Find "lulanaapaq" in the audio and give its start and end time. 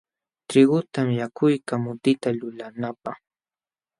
2.39-3.17